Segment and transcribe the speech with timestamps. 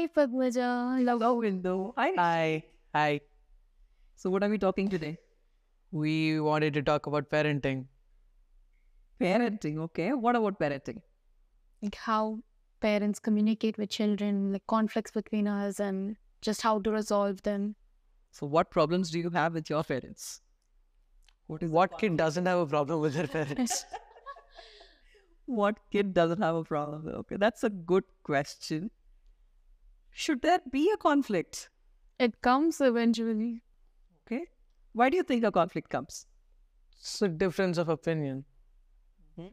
[0.00, 0.66] Hi, Padmaja.
[0.96, 1.92] Hello, Bindhu.
[1.94, 2.12] Hi.
[2.16, 2.62] Hi.
[2.94, 3.20] Hi.
[4.16, 5.18] So, what are we talking today?
[5.92, 7.84] We wanted to talk about parenting.
[9.20, 9.76] Parenting.
[9.86, 10.14] Okay.
[10.14, 11.02] What about parenting?
[11.82, 12.38] Like how
[12.80, 17.74] parents communicate with children, like conflicts between us, and just how to resolve them.
[18.30, 20.40] So, what problems do you have with your parents?
[21.46, 23.84] What, what kid doesn't have a problem with their parents?
[25.44, 27.06] What kid doesn't have a problem?
[27.22, 28.90] Okay, that's a good question.
[30.12, 31.70] Should there be a conflict?
[32.18, 33.62] It comes eventually.
[34.26, 34.46] Okay.
[34.92, 36.26] Why do you think a conflict comes?
[37.00, 38.44] it's a difference of opinion.
[39.38, 39.48] Mm-hmm.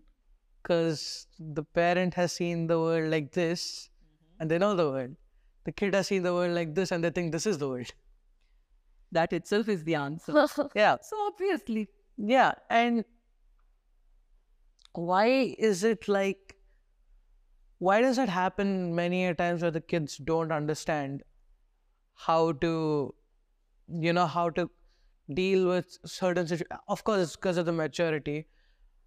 [0.62, 4.42] Because the parent has seen the world like this mm-hmm.
[4.42, 5.16] and they know the world.
[5.64, 7.92] The kid has seen the world like this and they think this is the world.
[9.12, 10.48] That itself is the answer.
[10.76, 10.98] Yeah.
[11.02, 11.88] so, obviously,
[12.18, 12.54] Yeah.
[12.70, 13.06] And
[14.94, 16.57] why is it like,
[17.80, 21.24] why does it happen many a times where the kids don't understand
[22.16, 23.16] how to,
[23.90, 24.70] you know, how to
[25.34, 26.82] deal with certain situations?
[26.88, 28.48] Of course, it's because of the maturity.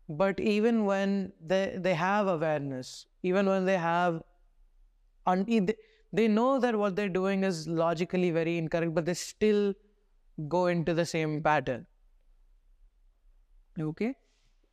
[0.08, 4.22] But even when they, they have awareness, even when they have,
[5.26, 5.68] un-
[6.12, 9.74] they know that what they're doing is logically very incorrect, but they still
[10.48, 11.86] go into the same pattern.
[13.78, 14.14] okay.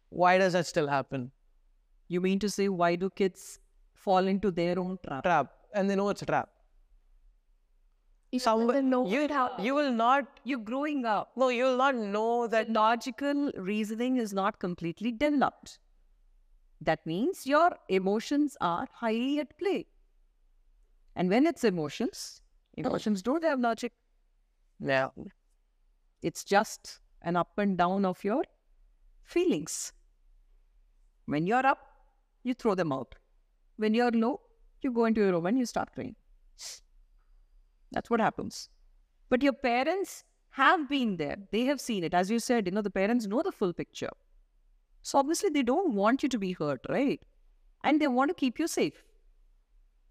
[0.10, 1.32] Why does that still happen?
[2.08, 3.60] You mean to say, why do kids
[3.98, 5.24] fall into their own trap?
[5.24, 6.50] Trap, and they know it's a trap.
[8.32, 11.32] You Somewhere, know you, it how you will not, You're growing up.
[11.38, 12.70] no, you will not know that.
[12.70, 15.80] logical reasoning is not completely developed.
[16.82, 19.88] That means your emotions are highly at play.
[21.16, 22.42] And when it's emotions,
[22.76, 23.94] emotions don't have logic.
[24.80, 25.08] Yeah.
[26.22, 28.44] It's just an up and down of your
[29.24, 29.94] feelings.
[31.26, 31.80] When you're up,
[32.44, 33.16] you throw them out.
[33.78, 34.42] When you're low,
[34.82, 36.16] you go into your room and you start crying.
[37.92, 38.70] That's what happens.
[39.30, 41.38] But your parents have been there.
[41.52, 42.14] They have seen it.
[42.14, 44.10] As you said, you know, the parents know the full picture.
[45.02, 47.20] So obviously they don't want you to be hurt, right?
[47.84, 49.04] And they want to keep you safe.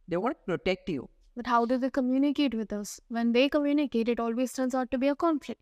[0.09, 1.11] They want to protect you.
[1.35, 3.01] But how do they communicate with us?
[3.09, 5.61] When they communicate, it always turns out to be a conflict.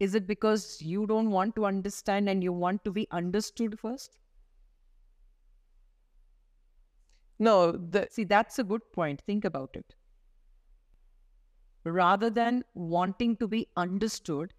[0.00, 4.16] Is it because you don't want to understand and you want to be understood first?
[7.38, 9.22] No, the, See, that's a good point.
[9.26, 9.94] Think about it.
[11.84, 14.52] Rather than wanting to be understood,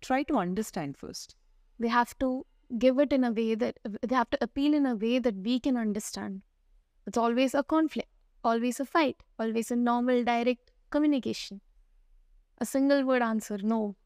[0.00, 1.36] try to understand first.
[1.78, 2.44] They have to
[2.78, 5.60] give it in a way that they have to appeal in a way that we
[5.60, 6.42] can understand.
[7.06, 8.08] It's always a conflict,
[8.44, 11.60] always a fight, always a normal, direct communication.
[12.58, 13.96] A single word answer, no,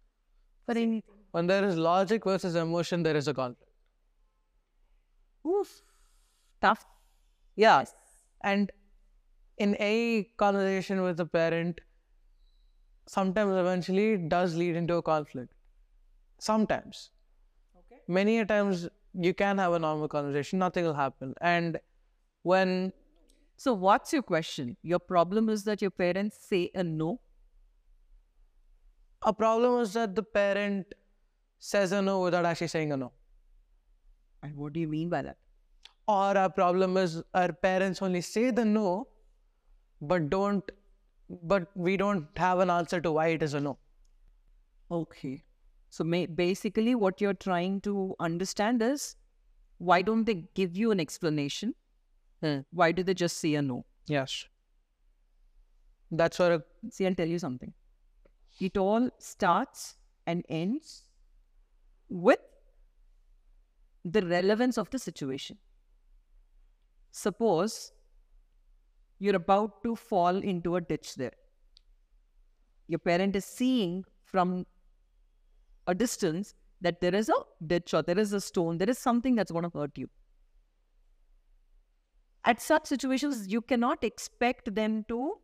[0.67, 1.03] for anything.
[1.33, 3.73] when there is logic versus emotion, there is a conflict.
[5.47, 5.83] Oof.
[6.61, 6.87] Tough.
[7.57, 7.85] Yeah.
[8.43, 8.71] And
[9.59, 11.81] in a conversation with a parent,
[13.07, 15.55] sometimes eventually it does lead into a conflict.
[16.39, 17.11] Sometimes.
[17.79, 18.01] Okay.
[18.09, 21.35] Many a times you can have a normal conversation, nothing will happen.
[21.41, 21.81] And
[22.43, 22.93] when
[23.57, 24.77] So, what's your question?
[24.83, 27.21] Your problem is that your parents say a no.
[29.23, 30.95] a problem is that the parent
[31.59, 33.13] says a no without actually saying a no.
[34.43, 35.39] And what do you mean by that?
[36.09, 39.09] Or our problem is our parents only say the no,
[40.01, 40.65] but don't,
[41.45, 43.79] but we don't have an answer to why it is a no.
[44.91, 45.43] Okay.
[45.91, 49.17] So, basically, what you're trying to understand is
[49.79, 51.75] why don't they give you an explanation?
[52.43, 52.61] Hmm.
[52.73, 53.85] Why do they just say a no?
[54.07, 54.47] Yes.
[56.11, 57.73] That's what a, See, I'll tell you something.
[58.61, 59.97] It all starts
[60.27, 61.05] and ends
[62.09, 62.39] with
[64.05, 65.59] the relevance of the situation.
[67.13, 67.93] Suppose
[69.19, 71.33] you're about to fall into a ditch there.
[72.89, 74.67] Your parent is seeing from
[75.87, 77.35] a distance that there is a
[77.67, 80.09] ditch or there is a stone, there is something that's going to hurt you.
[82.45, 85.35] At such situations, you cannot expect them to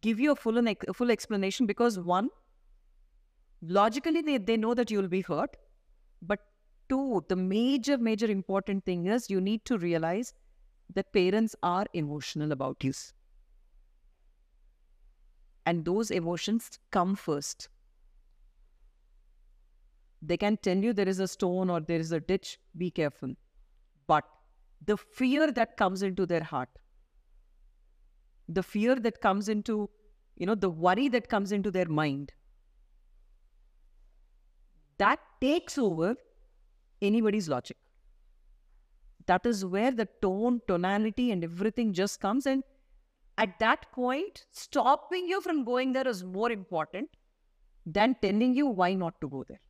[0.00, 2.30] give you a full a full explanation because one,
[3.60, 5.56] logically they, they know that you will be hurt,
[6.22, 6.40] but
[6.88, 10.32] two, the major major important thing is you need to realize
[10.94, 12.92] that parents are emotional about you,
[15.66, 17.68] and those emotions come first.
[20.22, 23.34] They can tell you there is a stone or there is a ditch, be careful,
[24.06, 24.24] but
[24.84, 26.70] the fear that comes into their heart
[28.48, 29.90] the fear that comes into
[30.36, 32.32] you know the worry that comes into their mind
[34.98, 36.16] that takes over
[37.02, 37.76] anybody's logic
[39.26, 42.46] that is where the tone, tonality, and everything just comes.
[42.46, 42.62] And
[43.38, 47.10] at that point, stopping you from going there is more important
[47.84, 49.60] than telling you why not to go there.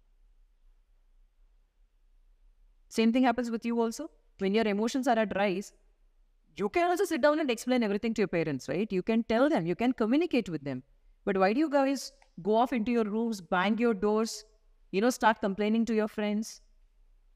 [2.89, 4.11] Same thing happens with you also.
[4.39, 5.73] When your emotions are at rise,
[6.57, 8.91] you can also sit down and explain everything to your parents, right?
[8.91, 10.83] You can tell them, you can communicate with them.
[11.25, 12.13] But why do you guys
[12.43, 14.45] go off into your rooms, bang your doors,
[14.93, 16.61] you know, start complaining to your friends?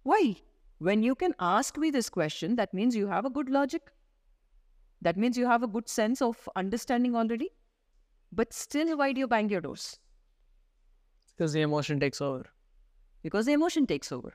[0.02, 0.36] Why?
[0.80, 3.92] When you can ask me this question, that means you have a good logic.
[5.02, 7.50] That means you have a good sense of understanding already.
[8.32, 9.98] But still, why do you bang your doors?
[11.36, 12.46] Because the emotion takes over.
[13.22, 14.32] Because the emotion takes over.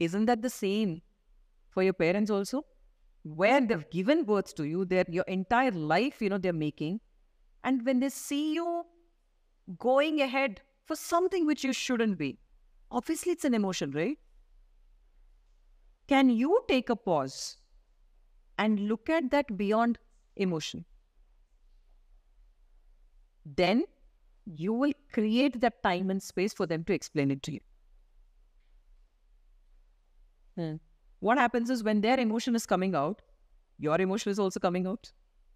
[0.00, 1.02] Isn't that the same
[1.70, 2.66] for your parents also?
[3.22, 7.00] Where they've given birth to you, their your entire life, you know, they're making.
[7.64, 8.84] And when they see you
[9.78, 12.38] going ahead for something which you shouldn't be,
[12.90, 14.18] obviously it's an emotion, right?
[16.08, 17.58] Can you take a pause
[18.56, 19.98] and look at that beyond
[20.36, 20.84] emotion?
[23.44, 23.84] Then
[24.46, 27.60] you will create that time and space for them to explain it to you.
[30.56, 30.74] Hmm.
[31.20, 33.22] What happens is when their emotion is coming out,
[33.78, 35.12] your emotion is also coming out.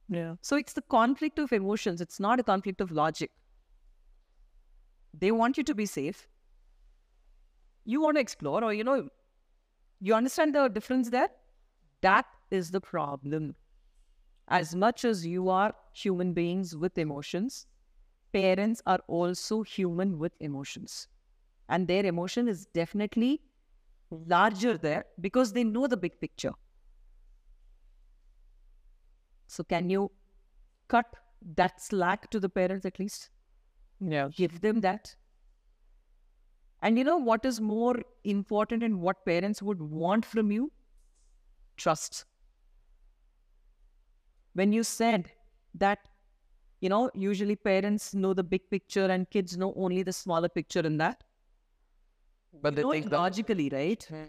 [0.09, 0.35] Yeah.
[0.43, 3.31] So it's the conflict of emotions, it's not a conflict of logic.
[5.19, 6.29] They want you to be safe.
[7.85, 9.09] You want to explore, or you know,
[10.03, 11.29] you understand the difference there?
[12.03, 13.57] That is the problem.
[14.49, 17.67] As much as you are human beings with emotions,
[18.33, 21.09] parents are also human with emotions.
[21.69, 23.43] And their emotion is definitely
[24.11, 26.53] larger there because they know the big picture.
[29.47, 30.11] So, can you
[30.89, 31.07] cut
[31.57, 33.31] that slack to the parents at least?
[34.01, 34.29] Yeah.
[34.29, 35.17] Give them that.
[36.82, 40.70] And you know what is more important and what parents would want from you?
[41.76, 42.25] Trust.
[44.55, 45.31] When you said
[45.75, 45.99] that,
[46.81, 50.81] you know, usually parents know the big picture and kids know only the smaller picture
[50.81, 51.25] in that.
[52.62, 54.02] But they know think it that- logically, right?
[54.05, 54.25] Hmm.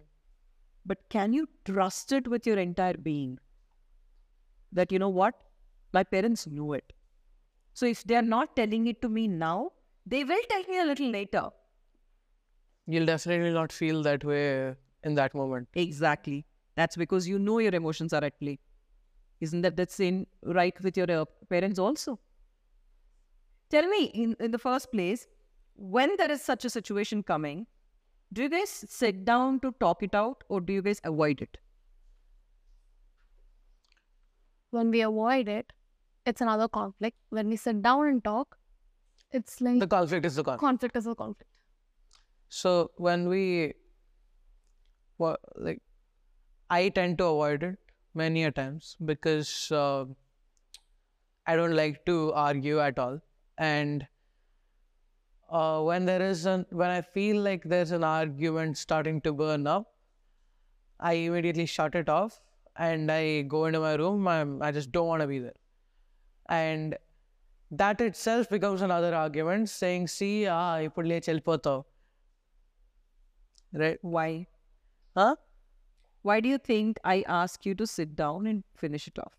[0.86, 3.40] But can you trust it with your entire being?
[4.74, 5.36] That you know what?
[5.94, 6.92] My parents knew it.
[7.74, 9.72] So if they're not telling it to me now,
[10.06, 11.52] they will tell me a little later.
[12.88, 15.68] You'll definitely not feel that way in that moment.
[15.74, 16.46] Exactly.
[16.76, 18.60] That's because you know your emotions are at play.
[19.42, 22.20] Isn't that the same right with your uh, parents also?
[23.70, 25.28] Tell me, in, in the first place,
[25.76, 27.68] when there is such a situation coming,
[28.32, 31.58] do you guys sit down to talk it out or do you guys avoid it?
[34.72, 35.72] When we avoid it,
[36.26, 37.18] it's another conflict.
[37.30, 38.58] When we sit down and talk,
[39.32, 40.60] it's like The conflict is the conflict.
[40.62, 41.50] conflict is the conflict.
[42.53, 43.75] So when we,
[45.19, 45.83] well, like,
[46.71, 47.79] I tend to avoid it
[48.15, 50.05] many a times because uh,
[51.47, 53.21] I don't like to argue at all,
[53.57, 54.07] and
[55.51, 59.67] uh, when there is an when I feel like there's an argument starting to burn
[59.67, 59.95] up,
[61.01, 62.41] I immediately shut it off
[62.77, 64.29] and I go into my room.
[64.29, 65.61] I'm, I just don't want to be there,
[66.49, 66.97] and
[67.71, 71.81] that itself becomes another argument, saying, "See, ah, ఇప్పుడు లేచి వెళ్ళిపోతావు."
[73.74, 73.98] Right?
[74.02, 74.48] Why?
[75.16, 75.36] Huh?
[76.22, 79.34] Why do you think I ask you to sit down and finish it off?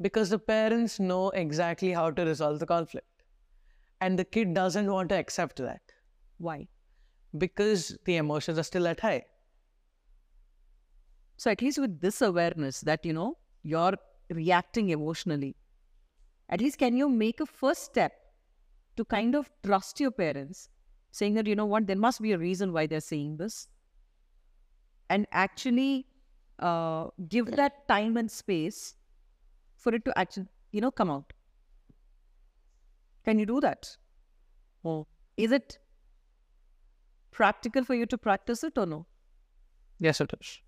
[0.00, 3.24] Because the parents know exactly how to resolve the conflict.
[4.00, 5.80] And the kid doesn't want to accept that
[6.38, 6.68] Why?
[7.38, 9.24] because the emotions are still at high.
[11.36, 13.94] So at least with this awareness that you know you're
[14.30, 15.56] reacting emotionally,
[16.48, 18.12] at least can you make a first step
[18.96, 20.68] to kind of trust your parents,
[21.12, 23.68] saying that you know what, there must be a reason why they're saying this,
[25.08, 26.06] and actually
[26.58, 28.96] uh, give that time and space
[29.76, 31.32] for it to actually you know come out.
[33.24, 33.96] Can you do that?
[34.84, 35.06] Oh.
[35.36, 35.78] Is it
[37.30, 39.06] practical for you to practice it or no?
[39.98, 40.60] Yes, it is.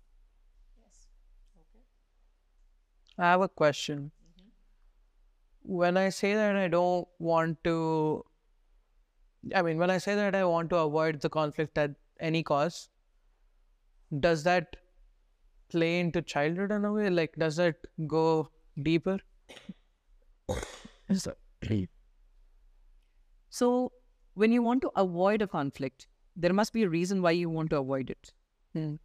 [3.17, 4.11] I have a question.
[5.63, 8.23] When I say that I don't want to,
[9.53, 12.89] I mean, when I say that I want to avoid the conflict at any cost,
[14.19, 14.75] does that
[15.69, 17.09] play into childhood in a way?
[17.09, 18.49] Like, does that go
[18.81, 19.19] deeper?
[23.49, 23.91] So,
[24.35, 27.69] when you want to avoid a conflict, there must be a reason why you want
[27.71, 28.33] to avoid it.
[28.73, 28.95] Hmm.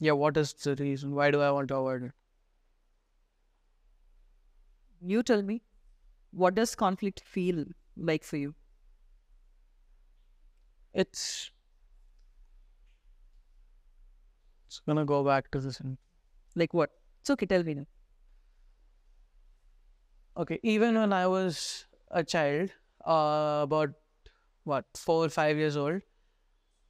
[0.00, 1.14] Yeah, what is the reason?
[1.14, 2.12] Why do I want to avoid it?
[5.00, 5.64] You tell me,
[6.30, 8.54] what does conflict feel like for you?
[10.98, 11.50] It's
[14.66, 15.80] it's gonna go back to this.
[16.56, 16.90] Like what?
[17.20, 17.86] It's okay, tell me now.
[20.36, 22.70] Okay, even when I was a child,
[23.04, 23.90] uh, about
[24.64, 26.02] what four or five years old,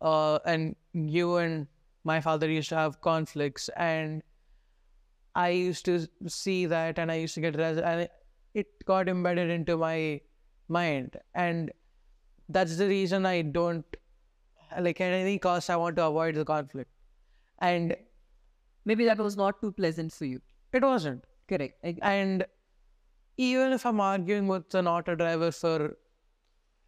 [0.01, 1.69] uh, and you and
[2.05, 4.23] my father used to have conflicts, and
[5.35, 8.13] I used to see that, and I used to get and it-
[8.55, 10.21] it got embedded into my
[10.69, 11.73] mind, and
[12.49, 13.85] that's the reason I don't
[14.81, 16.91] like at any cost I want to avoid the conflict,
[17.59, 17.97] and
[18.89, 20.41] Maybe that was not too pleasant for you.
[20.73, 21.25] it wasn't.
[21.47, 21.75] Correct.
[22.01, 22.47] And
[23.37, 25.99] even if I'm arguing with an auto driver for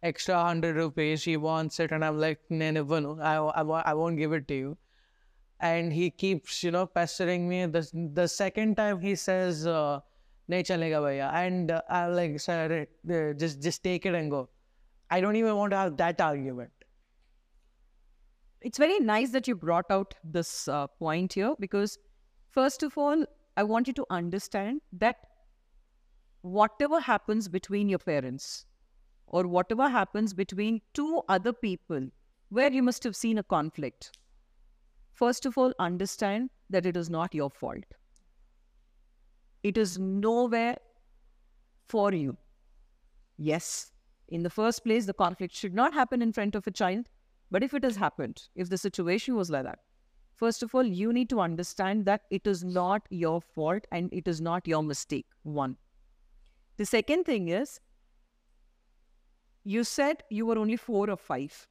[0.01, 3.93] extra hundred rupees, he wants it, and I'm like, no, no, no, I, I, I
[3.93, 4.77] won't give it to you.
[5.59, 7.67] And he keeps, you know, pestering me.
[7.67, 9.99] The, the second time he says, uh,
[10.49, 11.31] nahi chalega bhaiya.
[11.33, 14.49] And uh, I'm like, sir, uh, just, just take it and go.
[15.11, 16.71] I don't even want to have that argument.
[18.61, 21.97] it's very nice that you brought out this uh, point here because
[22.49, 23.23] first of all
[23.57, 25.17] i want you to understand that
[26.41, 28.65] whatever happens between your parents
[29.27, 32.07] or whatever happens between two other people
[32.49, 34.11] where you must have seen a conflict
[35.13, 37.99] first of all understand that it is not your fault
[39.63, 40.77] it is nowhere
[41.87, 42.37] for you
[43.37, 43.90] yes
[44.31, 47.07] in the first place the conflict should not happen in front of a child
[47.51, 49.79] but if it has happened, if the situation was like that,
[50.37, 54.27] first of all, you need to understand that it is not your fault and it
[54.27, 55.25] is not your mistake.
[55.43, 55.75] One.
[56.77, 57.81] The second thing is,
[59.65, 61.67] you said you were only four or five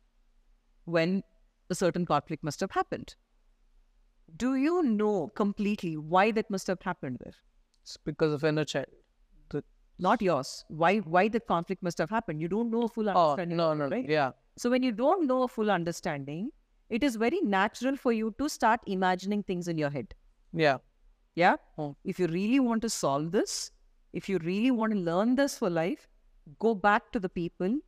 [0.85, 1.25] when
[1.71, 3.17] a certain conflict must have happened.
[4.37, 7.35] Do you know completely why that must have happened there?
[7.83, 8.87] It's because of inner child.
[10.03, 10.65] Not yours.
[10.69, 12.41] Why why the conflict must have happened?
[12.41, 13.55] You don't know a full Oh, understanding.
[13.55, 13.89] it, no, no.
[13.89, 14.09] right?
[14.09, 14.31] Yeah.
[14.57, 16.51] So when you don't know a full understanding,
[16.89, 20.15] it is very natural for you to start imagining things in your head.
[20.53, 20.79] Yeah.
[21.35, 21.57] Yeah.
[21.77, 21.91] Hmm.
[22.05, 23.71] If you really want to solve this,
[24.13, 26.09] if you really want to learn this for life,
[26.59, 27.79] go back to the people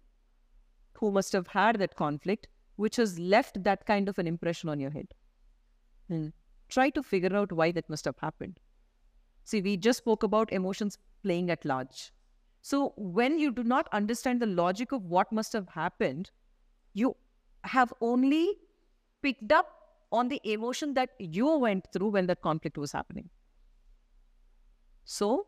[0.99, 4.78] who must have had that conflict, which has left that kind of an impression on
[4.78, 5.09] your head.
[6.09, 6.28] Hmm.
[6.69, 8.61] Try to figure out why that must have happened.
[9.45, 12.13] See, we just spoke about emotions playing at large.
[12.61, 16.31] So when you do not understand the logic of what must have happened,
[16.95, 17.17] you
[17.65, 18.57] have only
[19.23, 19.69] picked up
[20.13, 23.31] on the emotion that you went through when that conflict was happening.
[25.05, 25.47] So,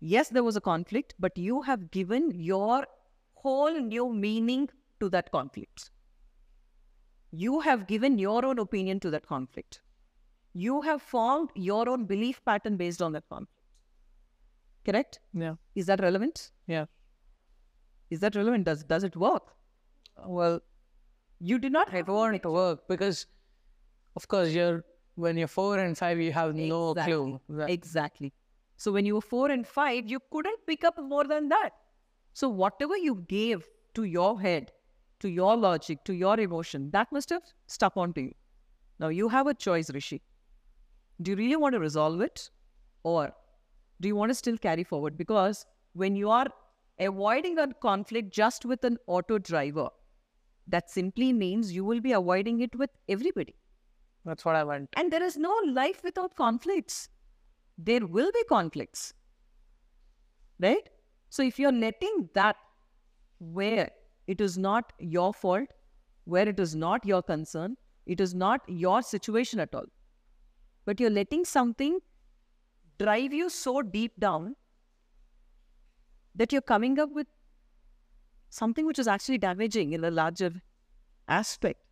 [0.00, 2.86] yes, there was a conflict, but you have given your
[3.34, 4.68] whole new meaning
[5.00, 5.90] to that conflict.
[7.30, 9.80] You have given your own opinion to that conflict.
[10.64, 13.52] You have formed your own belief pattern based on that conflict.
[14.84, 15.18] Correct?
[15.32, 15.54] Yeah.
[15.74, 16.50] Is that relevant?
[16.66, 16.86] Yeah.
[18.10, 18.64] Is that relevant?
[18.64, 19.54] Does does it work?
[20.38, 20.60] Well,
[21.48, 23.18] You did not it have won't work because,
[24.20, 24.78] of course, you're
[25.24, 27.12] when you're four and five, you have no Exactly.
[27.14, 27.40] clue.
[27.58, 28.30] that- Exactly.
[28.84, 31.76] So when you were four and five, you couldn't pick up more than that.
[32.42, 34.72] So whatever you gave to your head,
[35.26, 38.34] to your logic, to your emotion, that must have stuck onto you.
[39.04, 40.22] Now you have a choice, Rishi.
[41.22, 42.50] Do you really want to resolve it?
[43.02, 43.32] Or
[44.00, 45.16] do you want to still carry forward?
[45.16, 46.46] Because when you are
[46.98, 49.88] avoiding a conflict just with an auto driver,
[50.66, 53.54] that simply means you will be avoiding it with everybody.
[54.24, 54.90] That's what I want.
[54.96, 57.08] And there is no life without conflicts.
[57.78, 59.14] There will be conflicts.
[60.58, 60.88] Right?
[61.30, 62.56] So if you're letting that
[63.38, 63.90] where
[64.26, 65.68] it is not your fault,
[66.24, 69.84] where it is not your concern, it is not your situation at all,
[70.86, 72.00] but you're letting something
[72.98, 74.56] drive you so deep down
[76.34, 77.26] that you're coming up with
[78.50, 80.62] something which is actually damaging in a larger
[81.28, 81.82] aspect.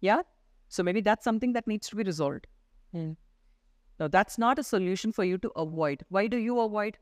[0.00, 0.22] Yeah?
[0.68, 2.46] So maybe that's something that needs to be resolved.
[2.92, 3.12] Hmm.
[3.98, 6.04] Now, that's not a solution for you to avoid.
[6.08, 6.98] Why do you avoid?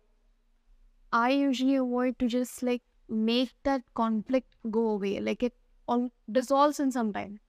[1.13, 5.21] I usually avoid to just like make that conflict go away.
[5.21, 5.55] Like it
[5.87, 7.41] all dissolves in some time.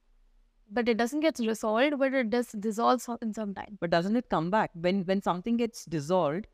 [0.71, 3.77] But it doesn't get resolved, but it does dissolves in some time.
[3.79, 4.71] But doesn't it come back?
[4.73, 6.47] When, when something gets dissolved,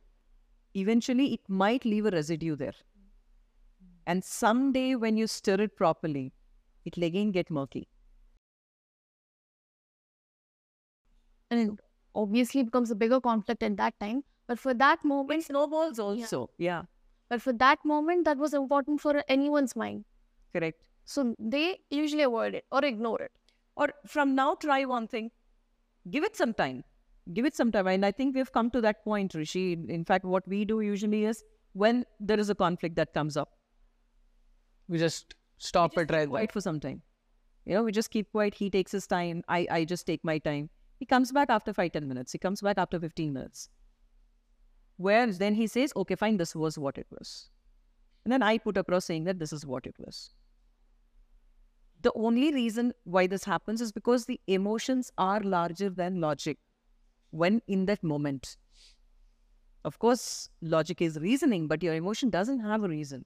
[0.76, 2.74] eventually it might leave a residue there.
[4.08, 6.34] And someday when you stir it properly,
[6.86, 7.88] it'll again get murky.
[11.50, 11.80] And it
[12.14, 14.24] obviously becomes a bigger conflict at that time.
[14.48, 16.52] But for that moment, snowballs also.
[16.58, 16.84] Yeah.
[17.30, 20.06] but for that moment, that was important for anyone's mind.
[20.54, 20.88] correct.
[21.06, 23.32] So they usually avoid it or ignore it.
[23.76, 25.32] Or from now, try one thing.
[26.10, 26.84] Give it some time.
[27.34, 27.88] Give it some time.
[27.88, 29.74] And I think we've come to that point, Rishi.
[29.74, 33.50] In fact, what we do usually is when there is a conflict that comes up,
[34.88, 37.02] We just stop we it right quiet for some time.
[37.66, 38.56] You know, we just keep quiet.
[38.56, 39.44] He takes his time.
[39.48, 40.70] I, I just take my time.
[41.00, 42.32] He comes back after five, 10 minutes.
[42.32, 43.70] He comes back after 15 minutes.
[44.98, 47.50] Where then he says, okay, fine, this was what it was.
[48.24, 50.32] And then I put across saying that this is what it was.
[52.02, 56.60] The only reason why this happens is because the emotions are larger than logic
[57.32, 58.58] when in that moment.
[59.86, 63.26] Of course, logic is reasoning, but your emotion doesn't have a reason.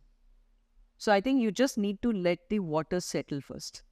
[0.97, 3.83] So I think you just need to let the water settle first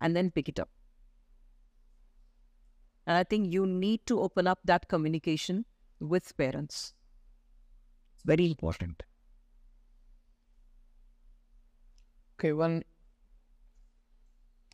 [0.00, 0.70] and then pick it up.
[3.06, 5.64] And I think you need to open up that communication
[6.00, 6.92] with parents.
[8.24, 9.04] Very important.
[12.38, 12.84] Okay, when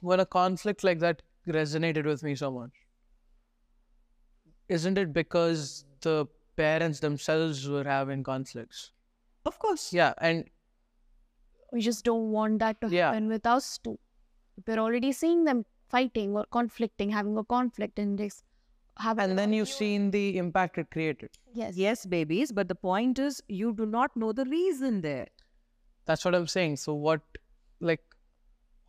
[0.01, 2.71] when a conflict like that resonated with me so much,
[4.69, 6.27] isn't it because the
[6.57, 8.93] parents themselves were having conflicts?
[9.47, 9.93] Of course.
[9.93, 10.49] Yeah, and
[11.73, 13.13] We just don't want that to Yeah.
[13.13, 13.97] happen with us too.
[14.67, 18.43] We're already seeing them fighting or conflicting, having a conflict in this.
[18.97, 19.79] Having and then you've argument.
[19.79, 21.31] seen the impact it created.
[21.55, 21.77] Yes.
[21.77, 25.29] Yes, babies, but the point is you do not know the reason there.
[26.07, 26.77] That's what I'm saying.
[26.79, 27.23] So what,
[27.79, 28.03] like,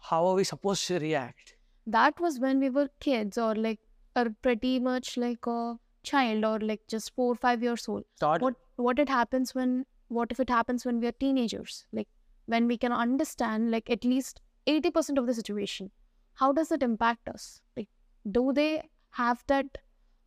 [0.02, 1.56] how are we supposed to react?
[1.86, 3.80] That was when we were kids or like
[4.16, 8.04] or pretty much like a child or like just four or five years old.
[8.16, 8.42] Start.
[8.42, 11.86] What what it happens when what if it happens when we are teenagers?
[11.92, 12.08] Like
[12.46, 15.92] when we can understand like at least 80% of the situation.
[16.36, 17.62] How does it impact us?
[17.78, 17.90] Like
[18.30, 19.78] do they have that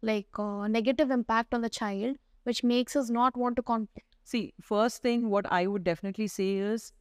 [0.03, 4.17] like uh, negative impact on the child which makes us not want to conflict?
[4.25, 6.93] See, first thing, what I would definitely say is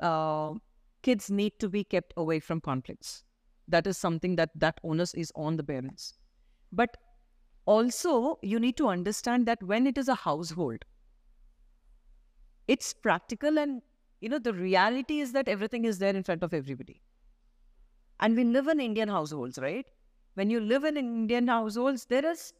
[0.00, 0.54] uh,
[1.02, 3.24] kids need to be kept away from conflicts.
[3.68, 6.14] That is something that that onus is on the parents.
[6.72, 6.96] But
[7.64, 10.84] also, you need to understand that when it is a household,
[12.66, 13.82] it's practical and
[14.20, 17.02] you know the reality is that everything is there in front of everybody.
[18.20, 19.86] And we live in Indian households, right?
[20.34, 22.52] When you live in Indian households, there is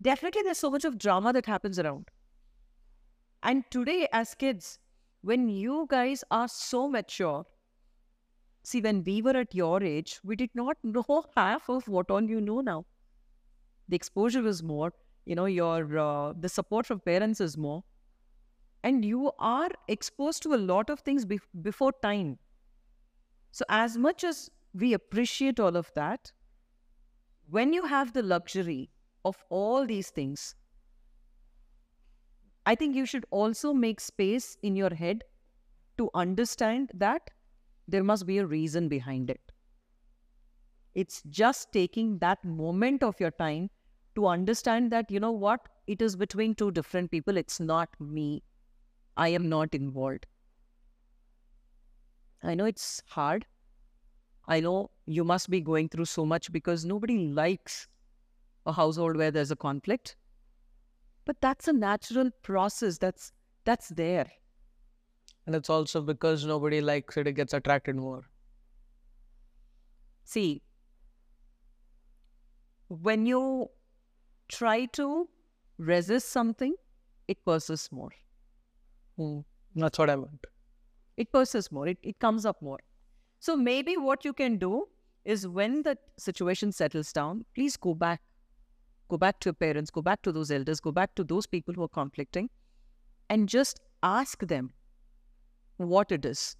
[0.00, 2.08] definitely there's so much of drama that happens around.
[3.42, 4.78] And today, as kids,
[5.20, 7.44] when you guys are so mature,
[8.66, 12.22] see, when we were at your age, we did not know half of what all
[12.22, 12.84] you know now.
[13.88, 14.92] The exposure was more,
[15.24, 17.84] you know, your uh, the support from parents is more,
[18.82, 22.38] and you are exposed to a lot of things bef- before time.
[23.50, 26.32] So, as much as we appreciate all of that,
[27.48, 28.90] when you have the luxury
[29.24, 30.54] of all these things,
[32.66, 35.24] I think you should also make space in your head
[35.98, 37.30] to understand that
[37.88, 39.52] there must be a reason behind it.
[40.94, 43.70] It's just taking that moment of your time
[44.14, 47.36] to understand that, you know what, it is between two different people.
[47.36, 48.42] It's not me.
[49.16, 50.26] I am not involved.
[52.42, 53.46] I know it's hard.
[54.48, 57.88] I know you must be going through so much because nobody likes
[58.64, 60.16] a household where there's a conflict
[61.24, 63.32] but that's a natural process that's
[63.64, 64.26] that's there
[65.46, 68.26] And it's also because nobody likes it, it gets attracted more.
[70.24, 70.62] see
[72.88, 73.70] when you
[74.48, 75.28] try to
[75.78, 76.74] resist something
[77.28, 78.12] it persists more
[79.16, 79.40] Hmm.
[79.74, 80.46] That's what I meant.
[81.16, 82.78] it persists more it, it comes up more
[83.40, 84.86] so maybe what you can do
[85.24, 88.22] is when the situation settles down please go back
[89.08, 91.74] go back to your parents go back to those elders go back to those people
[91.74, 92.50] who are conflicting
[93.30, 94.72] and just ask them
[95.78, 96.56] what it is.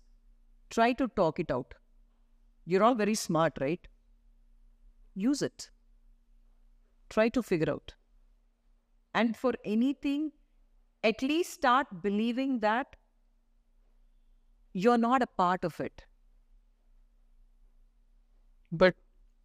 [0.70, 1.74] Try to talk it out.
[2.66, 3.86] You're all very smart right?
[5.16, 5.72] Use it.
[7.10, 7.94] Try to figure out.
[9.14, 10.32] And for anything
[11.04, 12.96] at least start believing that
[14.72, 16.06] you're not a part of it.
[18.70, 18.94] But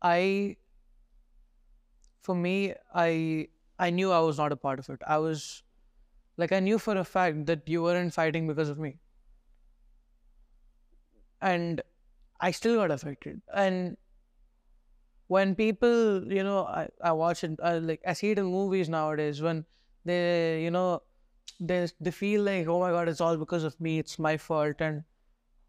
[0.01, 0.57] I,
[2.23, 3.47] for me, I
[3.79, 5.01] I knew I was not a part of it.
[5.07, 5.63] I was,
[6.37, 9.00] like, I knew for a fact that you weren't fighting because of me,
[11.41, 11.81] and
[12.39, 13.41] I still got affected.
[13.53, 13.97] And
[15.27, 18.89] when people, you know, I I watch it, I, like I see it in movies
[18.89, 19.65] nowadays when
[20.05, 21.01] they, you know,
[21.59, 23.99] they they feel like, oh my god, it's all because of me.
[23.99, 25.03] It's my fault, and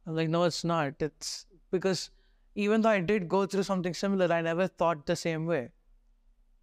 [0.06, 1.00] I'm like, no, it's not.
[1.00, 2.10] It's because
[2.54, 5.70] even though I did go through something similar, I never thought the same way.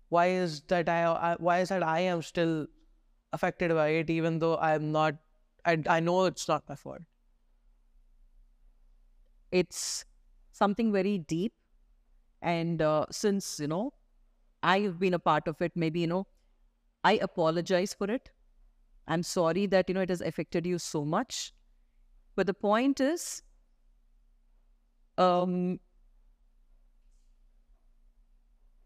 [0.09, 2.67] Why is that I, I why is that I am still
[3.33, 5.15] affected by it even though I'm not
[5.65, 7.01] I, I know it's not my fault.
[9.51, 10.05] It's
[10.51, 11.53] something very deep.
[12.41, 13.93] And uh, since you know
[14.63, 16.27] i've been a part of it maybe you know
[17.03, 18.31] i apologize for it.
[19.07, 21.53] I'm sorry that you know it has affected you so much.
[22.35, 23.43] But the point is
[25.17, 25.79] um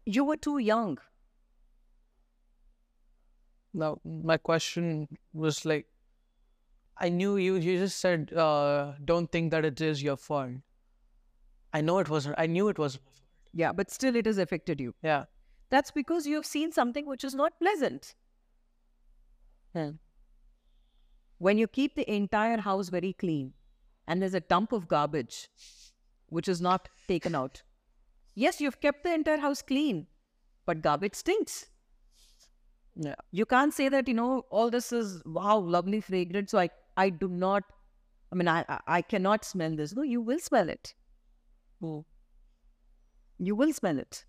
[0.06, 0.98] you were too young.
[3.72, 5.86] Now, my question was like,
[6.96, 7.56] I knew you.
[7.56, 10.52] You just said, uh, "Don't think that it is your fault."
[11.72, 12.36] I know it wasn't.
[12.38, 13.28] I knew it was my fault.
[13.52, 14.94] Yeah, but still it has affected you.
[15.02, 15.24] Yeah.
[15.70, 18.14] That's because you have seen something which is not pleasant.
[21.38, 23.54] When you keep the entire house very clean
[24.06, 25.48] and there's a dump of garbage
[26.28, 27.62] which is not taken out,
[28.36, 30.06] yes, you've kept the entire house clean,
[30.64, 31.66] but garbage stinks.
[32.94, 33.16] Yeah.
[33.32, 36.52] You can't say that, you know, all this is wow, lovely fragrance.
[36.52, 37.64] So I, I do not,
[38.32, 39.94] I mean, I, I- cannot smell this.
[39.94, 40.94] No, you will smell it.
[41.82, 42.04] Oh.
[43.38, 44.24] You will smell it.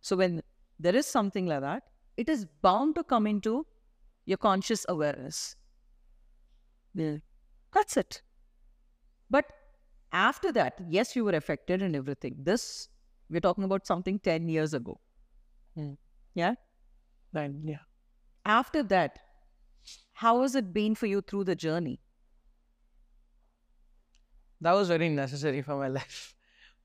[0.00, 0.42] So when
[0.78, 1.84] there is something like that,
[2.16, 3.66] it is bound to come into
[4.26, 5.56] your conscious awareness.
[6.94, 7.18] Yeah.
[7.72, 8.22] That's it.
[9.30, 9.46] But
[10.12, 12.36] after that, yes, you were affected and everything.
[12.38, 12.88] This,
[13.30, 15.00] we're talking about something 10 years ago.
[15.76, 15.94] Hmm.
[16.34, 16.54] Yeah.
[17.32, 17.84] Then yeah.
[18.46, 19.18] After that,
[20.12, 22.00] how has it been for you through the journey?
[24.60, 26.34] That was very necessary for my life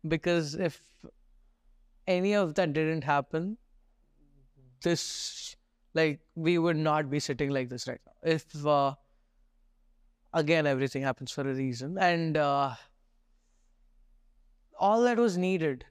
[0.08, 0.82] because if
[2.08, 3.58] any of that didn't happen,
[4.82, 5.56] this
[5.94, 8.32] like we would not be sitting like this right now.
[8.36, 8.96] If uh,
[10.34, 12.76] again everything happens for a reason, and uh,
[14.80, 15.86] all that was needed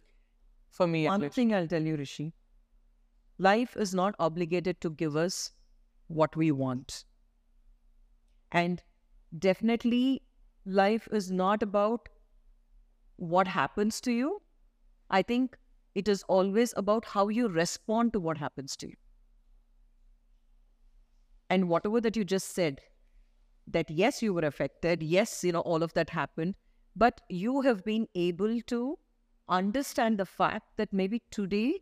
[0.71, 1.07] for me.
[1.07, 2.33] One thing I'll tell you, Rishi
[3.39, 5.51] life is not obligated to give us
[6.09, 7.05] what we want.
[8.51, 8.83] And
[9.39, 10.23] definitely,
[10.65, 12.09] life is not about
[13.17, 14.43] what happens to you.
[15.11, 15.57] I think
[15.95, 18.95] it is always about how you respond to what happens to you.
[21.51, 22.81] And whatever that you just said,
[23.67, 26.55] that yes, you were affected, yes, you know, all of that happened,
[26.97, 28.99] but you have been able to
[29.49, 31.81] understand the fact that maybe today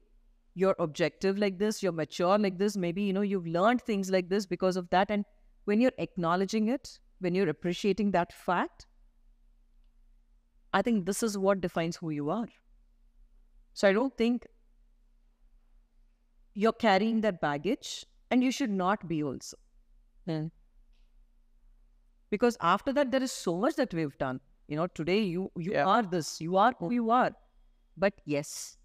[0.61, 4.29] you're objective like this, you're mature like this, maybe, you know, you've learned things like
[4.29, 5.11] this because of that.
[5.11, 5.25] And
[5.65, 8.87] when you're acknowledging it, when you're appreciating that fact,
[10.73, 12.49] I think this is what defines who you are.
[13.73, 14.47] So I don't think
[16.55, 19.57] you're carrying that baggage and you should not be also.
[20.27, 20.47] Hmm.
[22.31, 24.41] Because after that, there is so much that we've done.
[24.69, 25.87] You know, today you you Yeah.
[25.87, 26.93] are this, you are who hmm.
[26.93, 27.33] you are.
[27.97, 28.77] But yes,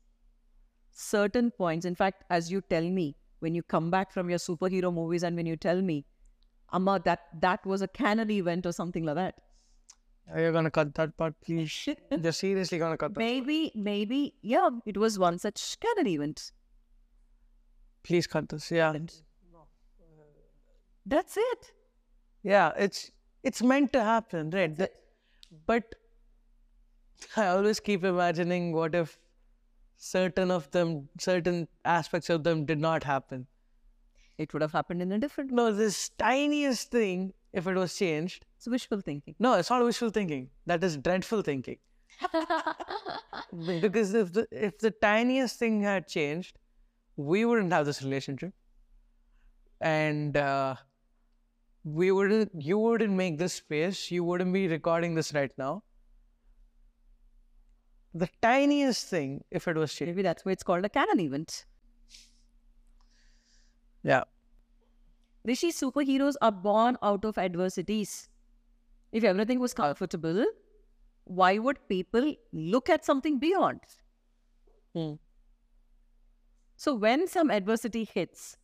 [0.96, 4.92] certain points, in fact, as you tell me, when you come back from your superhero
[4.94, 6.06] movies and when you tell me,
[6.74, 9.36] Amma, that that was a canon event or something like that.
[10.34, 11.88] Are you gonna cut that part, please?
[12.10, 13.20] You're seriously gonna cut that?
[13.20, 16.52] Maybe, maybe, yeah, it was one such canon event.
[18.04, 18.72] Please cut this.
[18.72, 18.94] Yeah.
[21.06, 21.72] That's it.
[22.42, 23.12] Yeah, it's
[23.44, 24.76] it's meant to happen, right?
[24.76, 24.92] The-
[25.68, 25.94] but
[27.38, 29.18] I always keep imagining what if
[29.98, 33.48] certain of them, certain aspects of them did not happen.
[34.38, 38.46] It would have happened in a different No, this tiniest thing, if it was changed,
[38.58, 39.36] It's wishful thinking.
[39.40, 40.50] no, it's not wishful thinking.
[40.66, 41.78] That is dreadful thinking.
[43.82, 46.58] Because if the if the tiniest thing had changed,
[47.16, 48.54] we wouldn't have this relationship,
[49.82, 50.76] and uh,
[51.84, 52.52] we wouldn't.
[52.56, 54.12] You wouldn't make this space.
[54.12, 55.84] You wouldn't be recording this right now.
[58.16, 61.66] The tiniest thing, if it was changed, Maybe that's why it's called a canon event.
[64.04, 64.24] yeah,
[65.46, 68.28] Rishi, superheroes are born out of adversities.
[69.12, 70.46] If everything was comfortable,
[71.26, 73.82] why would people look at something beyond?
[74.94, 75.16] Hmm.
[76.78, 78.58] So when some adversity hits,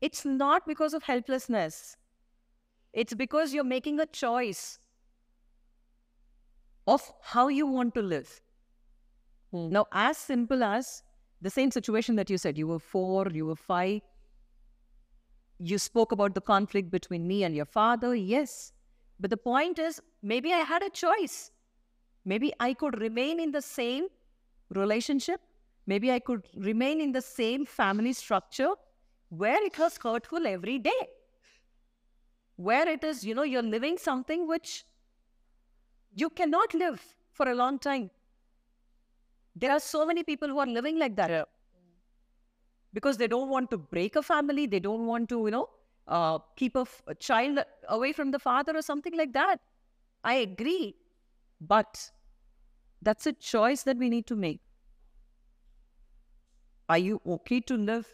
[0.00, 1.96] it's not because of helplessness.
[2.94, 4.79] It's because you're making a choice
[6.90, 8.40] of how you want to live.
[9.52, 9.68] Hmm.
[9.70, 11.02] Now, as simple as
[11.40, 14.00] the same situation that you said, you were four, you were five,
[15.58, 18.72] you spoke about the conflict between me and your father, yes.
[19.20, 21.50] But the point is, maybe I had a choice.
[22.24, 24.06] Maybe I could remain in the same
[24.70, 25.40] relationship.
[25.86, 28.70] Maybe I could remain in the same family structure
[29.28, 31.02] where it was hurtful every day.
[32.56, 34.84] Where it is, you know, you're living something which
[36.14, 38.10] you cannot live for a long time.
[39.54, 41.30] There are so many people who are living like that.
[41.30, 41.44] Yeah,
[42.92, 45.68] because they don't want to break a family they don't want to you know
[46.08, 49.60] uh, keep a, f- a child away from the father or something like that.
[50.24, 50.96] I agree
[51.60, 52.10] but
[53.02, 54.60] that's a choice that we need to make.
[56.88, 58.06] Are you okay to live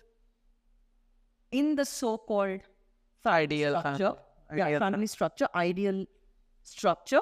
[1.50, 2.60] in the so-called
[3.26, 4.12] ideal structure?
[4.12, 4.18] family.
[4.52, 6.04] yeah Ideal family structure ideal
[6.62, 7.20] structure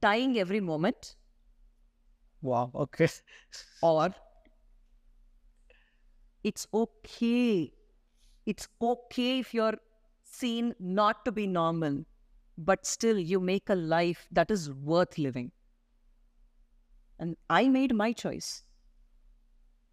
[0.00, 1.16] dying every moment
[2.42, 2.70] Wow.
[2.74, 3.08] Okay.
[3.82, 4.14] or
[6.42, 7.72] it's okay.
[8.46, 9.78] It's okay if you're
[10.24, 12.04] seen not to be normal,
[12.58, 15.52] but still you make a life that is worth living.
[17.18, 18.64] And I made my choice.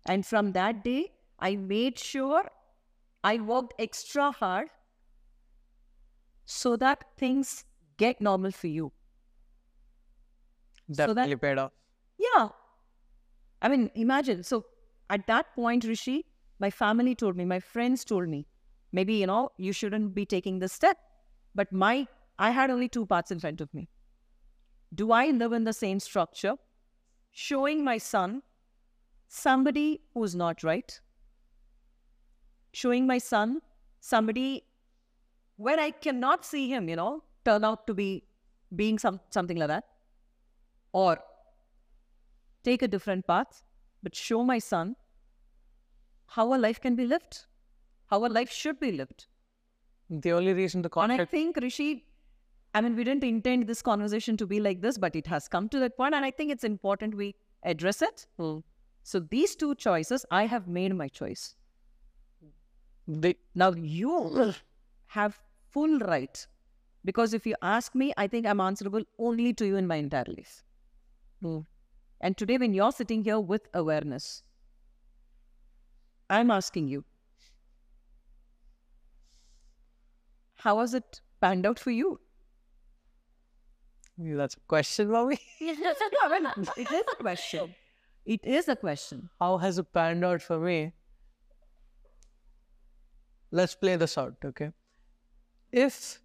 [0.05, 2.49] And from that day, I made sure
[3.23, 4.69] I worked extra hard
[6.45, 7.65] so that things
[7.97, 8.91] get normal for you.
[10.91, 11.71] So that- Definitely paid off.
[12.17, 12.49] Yeah.
[13.61, 14.43] I mean, imagine.
[14.43, 14.65] So
[15.09, 16.25] at that point, Rishi,
[16.59, 18.47] my family told me, my friends told me,
[18.91, 20.97] maybe, you know, you shouldn't be taking this step.
[21.53, 23.89] But my, I had only two paths in front of me.
[24.93, 26.55] Do I live in the same structure,
[27.31, 28.43] showing my son
[29.27, 30.99] somebody who's not right?
[32.73, 33.61] Showing my son
[33.99, 34.63] somebody
[35.57, 38.23] where I cannot see him, you know, turn out to be
[38.75, 39.85] being some something like that.
[41.03, 41.19] Or
[42.63, 43.63] take a different path,
[44.01, 44.95] but show my son
[46.27, 47.45] how a life can be lived,
[48.07, 49.25] how a life should be lived.
[50.09, 52.05] The only reason the And I think, Rishi,
[52.73, 55.67] I mean, we didn't intend this conversation to be like this, but it has come
[55.69, 58.25] to that point, and I think it's important we address it.
[58.37, 58.59] Hmm.
[59.03, 61.55] So, these two choices, I have made my choice.
[63.07, 64.53] the Now, you
[65.07, 66.47] have full right,
[67.03, 70.25] because if you ask me, I think I'm answerable only to you in my entire
[70.37, 70.64] life.
[72.21, 74.43] And today, when you're sitting here with awareness,
[76.29, 77.03] I'm asking you,
[80.55, 82.19] how has it panned out for you?
[84.17, 85.39] that's a question, mommy.
[85.59, 87.75] it is a question.
[88.25, 89.29] It is a question.
[89.39, 90.93] How has it panned out for me?
[93.51, 94.71] Let's play this out, okay?
[95.71, 96.19] If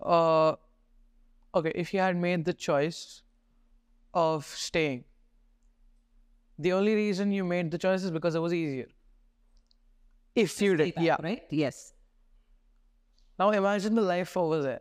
[0.00, 0.54] uh
[1.54, 3.22] okay, if you had made the choice
[4.14, 5.04] of staying,
[6.58, 8.86] the only reason you made the choice is because it was easier.
[10.34, 11.16] If you did, yeah.
[11.22, 11.42] Right?
[11.50, 11.92] Yes.
[13.38, 14.80] Now imagine the life over there.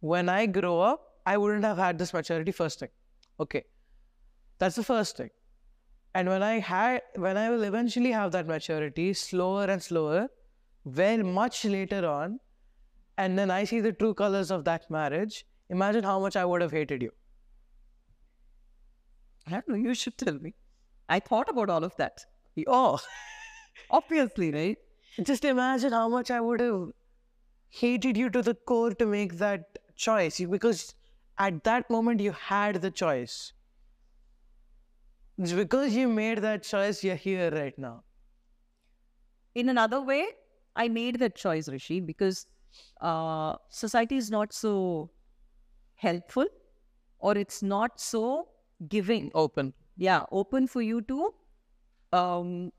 [0.00, 2.88] When I grow up, I wouldn't have had this maturity first thing.
[3.40, 3.64] Okay.
[4.58, 5.30] That's the first thing.
[6.14, 10.28] And when I had when I will eventually have that maturity, slower and slower,
[10.86, 12.40] very much later on,
[13.18, 16.62] and then I see the true colors of that marriage, imagine how much I would
[16.62, 17.12] have hated you.
[19.48, 19.74] I don't know.
[19.74, 20.54] You should tell me.
[21.08, 22.26] I thought about all of that.
[22.66, 22.98] Oh,
[23.90, 24.78] Obviously, right?
[25.22, 26.90] just imagine how much I would have
[27.70, 30.94] hated you to the core to make that choice because
[31.38, 33.52] at that moment you had the choice.
[35.38, 38.04] It's because you made that choice, you're here right now.
[39.54, 40.26] in another way,
[40.76, 42.46] I made that choice, Rishi, because
[43.00, 45.10] uh, society is not so
[45.94, 46.46] helpful
[47.18, 48.48] or it's not so
[48.86, 49.30] giving.
[49.34, 49.74] Open.
[49.96, 51.34] Yeah, open for you to
[52.12, 52.72] um,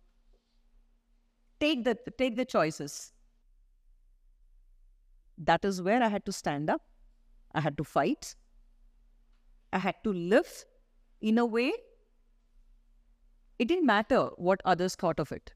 [1.60, 3.14] take the take the choices.
[5.38, 6.82] That is where I had to stand up.
[7.54, 8.36] I had to fight.
[9.74, 10.66] I had to live
[11.22, 11.74] in a way.
[13.58, 15.54] It didn't matter what others thought of it.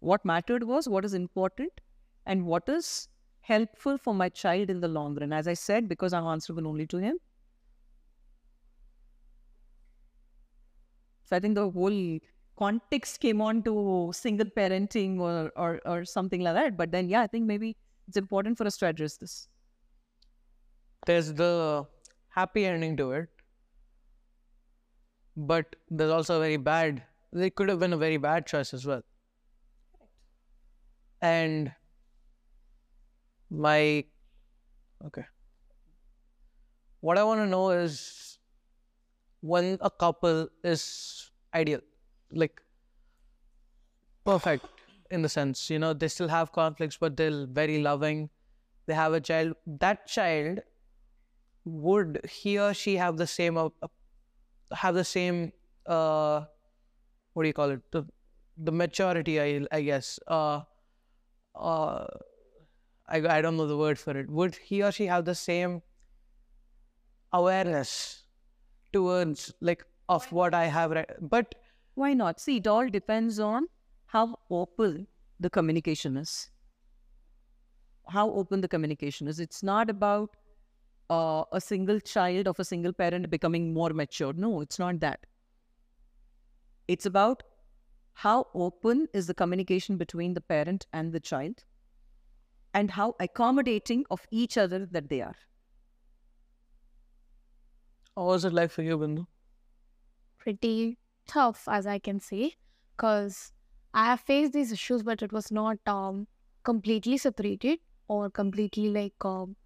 [0.00, 1.80] What mattered was what is important
[2.26, 3.08] and what is
[3.40, 5.32] helpful for my child in the long run.
[5.32, 7.18] As I said, because I'm answerable only to him.
[11.24, 12.18] So I think the whole
[12.56, 16.76] context came on to single parenting or, or, or something like that.
[16.76, 19.48] But then, yeah, I think maybe it's important for us to address this.
[21.06, 21.86] There's the
[22.28, 23.28] happy ending to it.
[25.36, 28.86] But there's also a very bad, there could have been a very bad choice as
[28.86, 29.02] well.
[31.20, 31.72] And
[33.50, 34.04] my,
[35.06, 35.24] okay.
[37.00, 38.23] What I want to know is
[39.52, 41.80] when a couple is ideal,
[42.32, 42.62] like
[44.24, 44.66] perfect
[45.10, 48.30] in the sense, you know, they still have conflicts, but they're very loving.
[48.86, 49.54] They have a child.
[49.66, 50.60] That child
[51.64, 53.68] would he or she have the same uh,
[54.72, 55.52] have the same
[55.86, 56.44] uh
[57.34, 58.04] what do you call it the
[58.58, 60.62] the maturity i i guess uh
[61.54, 62.06] uh
[63.06, 65.82] I, I don't know the word for it would he or she have the same
[67.32, 68.23] awareness
[68.96, 69.84] towards like
[70.16, 71.54] of what i have right but
[72.02, 72.40] Why not?
[72.42, 73.66] See, it all depends on
[74.14, 75.06] how open
[75.44, 76.50] the communication is.
[78.08, 79.40] How open the communication is.
[79.40, 80.36] It's not about
[81.10, 84.32] uh, a single child of a single parent becoming more mature.
[84.32, 85.26] No, it's not that.
[86.88, 87.42] It's about
[88.14, 91.64] how open is the communication between the parent and the child
[92.74, 95.36] and how accommodating of each other that they are.
[98.16, 99.28] How was it like for you Bindhu
[100.38, 102.54] Pretty tough, as I can say,
[102.96, 103.52] because
[103.92, 106.28] I have faced these issues, but it was not um,
[106.64, 109.56] completely separated or completely like um,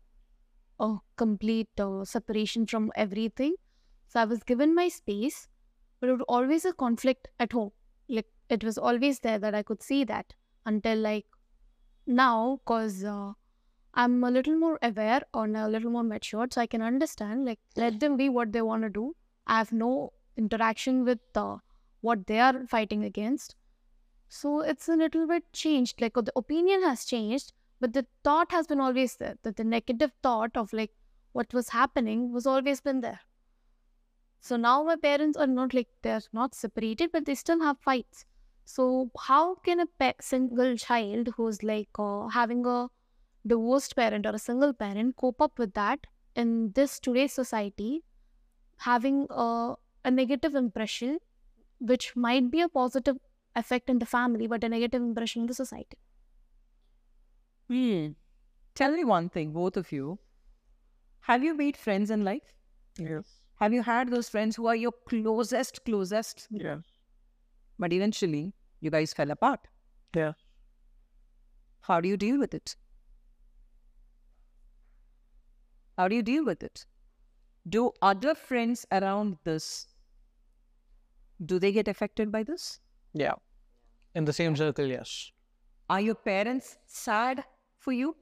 [0.81, 3.57] a complete uh, separation from everything.
[4.09, 5.49] So I was given my space,
[6.01, 7.73] but it was always a conflict at home.
[8.09, 10.35] Like it was always there that I could see that
[10.67, 11.27] until like
[12.07, 13.33] now, because uh,
[13.99, 17.45] I'm a little more aware and a little more matured, so I can understand.
[17.45, 19.17] Like let them be what they want to do.
[19.47, 21.59] I have no interaction with uh,
[22.01, 23.57] what they are fighting against.
[24.29, 26.01] So it's a little bit changed.
[26.01, 29.37] Like the opinion has changed, but the thought has been always there.
[29.43, 30.93] That the negative thought of like
[31.33, 33.21] what was happening was always been there.
[34.41, 38.27] So now my parents are not like they're not separated, but they still have fights.
[38.65, 42.89] So how can a single child who's like uh, having a
[43.49, 46.07] divorced parent or a single parent cope up with that
[46.37, 48.05] in this today's society,
[48.79, 51.19] having a, a negative impression,
[51.81, 53.17] which might be a positive
[53.57, 55.99] effect in the family, but a negative impression in the society?
[57.69, 58.09] Hmm.
[58.75, 60.19] Tell me one thing, both of you.
[61.21, 62.55] Have you made friends in life?
[62.99, 63.25] Yes.
[63.57, 66.47] Have you had those friends who are your closest, closest?
[66.51, 66.79] Yeah.
[67.79, 69.61] But eventually, you guys fell apart.
[70.15, 70.33] Yeah.
[71.81, 72.77] How do you deal with it?
[75.99, 76.87] How do you deal with it?
[77.69, 79.89] Do other friends around this
[81.45, 82.81] do they get affected by this?
[83.15, 83.35] Yeah.
[84.15, 85.31] In the same circle, yes.
[85.91, 87.45] Are your parents sad
[87.79, 88.17] for you?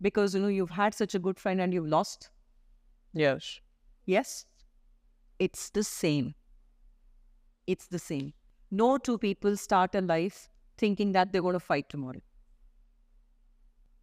[0.00, 2.30] Because you know you've had such a good friend and you've lost?
[3.12, 3.60] Yes.
[4.06, 4.46] Yes.
[5.38, 6.34] It's the same.
[7.66, 8.32] It's the same.
[8.70, 12.22] No two people start a life thinking that they're going to fight tomorrow.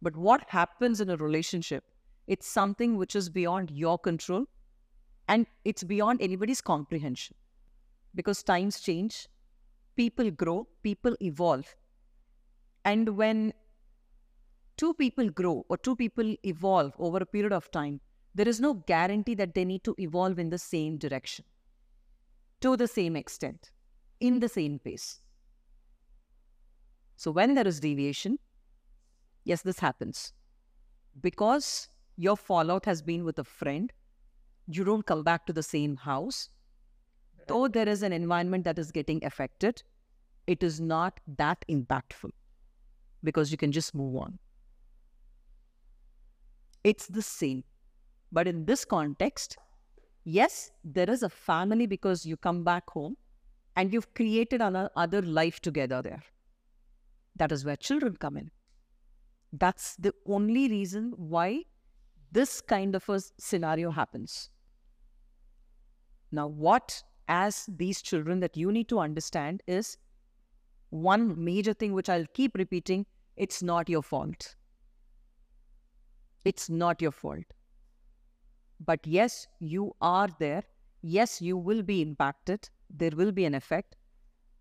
[0.00, 1.84] But what happens in a relationship,
[2.30, 4.44] it's something which is beyond your control
[5.26, 7.34] and it's beyond anybody's comprehension.
[8.14, 9.26] Because times change,
[9.96, 11.74] people grow, people evolve.
[12.84, 13.52] And when
[14.76, 18.00] two people grow or two people evolve over a period of time,
[18.32, 21.44] there is no guarantee that they need to evolve in the same direction,
[22.60, 23.72] to the same extent,
[24.20, 25.18] in the same pace.
[27.16, 28.38] So when there is deviation,
[29.42, 30.32] yes, this happens.
[31.20, 31.88] Because
[32.20, 33.90] your fallout has been with a friend,
[34.66, 36.50] you don't come back to the same house.
[37.48, 39.82] Though there is an environment that is getting affected,
[40.46, 42.30] it is not that impactful
[43.24, 44.38] because you can just move on.
[46.84, 47.64] It's the same.
[48.30, 49.56] But in this context,
[50.24, 53.16] yes, there is a family because you come back home
[53.76, 56.22] and you've created another life together there.
[57.36, 58.50] That is where children come in.
[59.54, 61.64] That's the only reason why
[62.32, 64.50] this kind of a scenario happens.
[66.32, 69.96] Now, what as these children that you need to understand is
[70.90, 74.54] one major thing which I'll keep repeating it's not your fault.
[76.44, 77.44] It's not your fault.
[78.80, 80.62] But yes, you are there.
[81.00, 82.68] Yes, you will be impacted.
[82.90, 83.96] There will be an effect.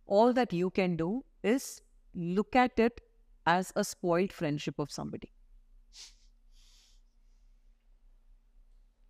[0.06, 1.82] All that you can do is
[2.16, 3.02] look at it
[3.46, 5.32] as a spoiled friendship of somebody.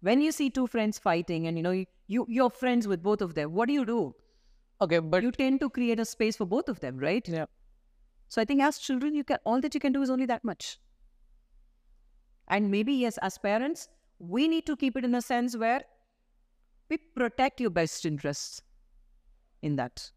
[0.01, 3.21] When you see two friends fighting and you know you, you you're friends with both
[3.21, 4.15] of them, what do you do?
[4.81, 7.27] Okay, but You tend to create a space for both of them, right?
[7.27, 7.45] yeah.
[8.29, 10.43] So I think as children, you can all that you can do is only that
[10.43, 10.79] much.
[12.47, 15.81] And maybe yes, as parents, we need to keep it in a sense where
[16.89, 18.61] we protect your best interests
[19.61, 20.11] in that.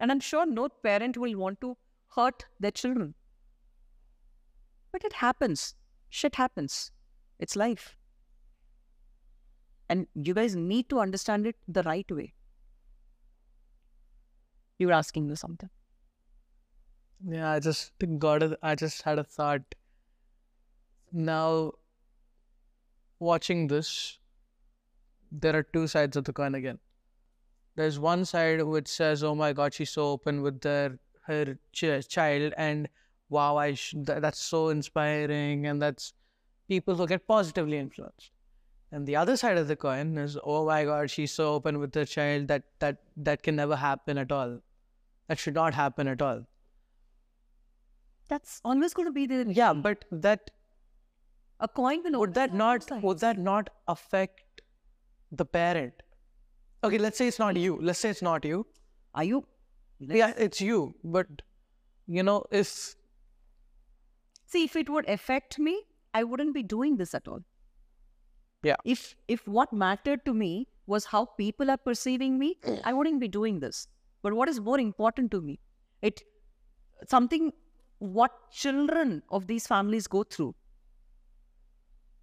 [0.00, 1.76] And I'm sure no parent will want to
[2.14, 3.14] hurt their children.
[4.92, 5.74] But it happens.
[6.08, 6.90] Shit happens.
[7.38, 7.97] It's life.
[9.88, 12.34] And you guys need to understand it the right way.
[14.78, 15.70] You were asking me something.
[17.26, 19.74] Yeah, I just got a, I just had a thought.
[21.12, 21.72] Now,
[23.18, 24.18] watching this,
[25.32, 26.78] there are two sides of the coin again.
[27.76, 32.08] There's one side which says, "Oh my God, she's so open with their her ch-
[32.08, 32.88] child," and
[33.28, 36.12] wow, I sh- th- that's so inspiring, and that's
[36.68, 38.32] people who get positively influenced.
[38.90, 41.94] And the other side of the coin is, "Oh my God, she's so open with
[41.94, 44.60] her child that that that can never happen at all.
[45.28, 46.46] That should not happen at all."
[48.28, 49.44] That's always going to be there.
[49.48, 50.50] Yeah, but that
[51.60, 54.62] A coin will would that not would that not affect
[55.32, 55.94] the parent?
[56.84, 57.78] Okay, let's say it's not you.
[57.80, 58.66] Let's say it's not you.
[59.14, 59.44] Are you?
[59.98, 60.94] Yeah, it's you.
[61.02, 61.42] But
[62.06, 62.94] you know, if
[64.46, 65.82] See, if it would affect me,
[66.14, 67.40] I wouldn't be doing this at all.
[68.62, 68.76] Yeah.
[68.84, 73.28] If if what mattered to me was how people are perceiving me, I wouldn't be
[73.28, 73.86] doing this.
[74.22, 75.60] But what is more important to me?
[76.02, 76.22] It
[77.06, 77.52] something
[77.98, 80.54] what children of these families go through.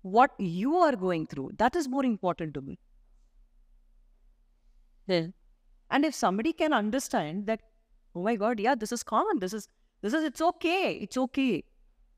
[0.01, 2.77] What you are going through, that is more important to me.
[5.07, 5.27] Yeah.
[5.89, 7.61] And if somebody can understand that,
[8.15, 9.39] oh my God, yeah, this is common.
[9.39, 9.67] This is
[10.01, 10.97] this is it's okay.
[11.01, 11.63] It's okay.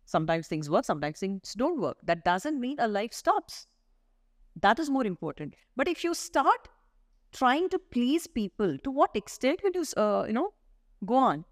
[0.06, 1.98] Sometimes things work, sometimes things don't work.
[2.04, 3.68] That doesn't mean a life stops.
[4.62, 5.56] That is more important.
[5.76, 6.68] But if you start
[7.32, 10.54] trying to please people, to what extent will you, uh, you know,
[11.06, 11.46] go on?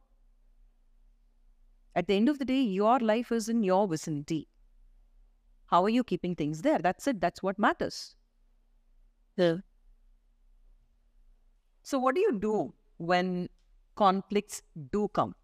[1.95, 4.47] At the end of the day, your life is in your vicinity.
[5.67, 6.79] How are you keeping things there?
[6.79, 7.21] That's it.
[7.21, 8.15] That's what matters.
[9.37, 9.57] Yeah.
[11.83, 13.49] So, what do you do when
[13.95, 15.35] conflicts do come?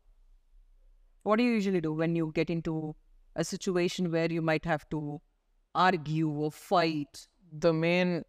[1.23, 2.95] What do you usually do when you get into
[3.35, 5.21] a situation where you might have to
[5.75, 7.27] argue or fight?
[7.51, 8.23] The main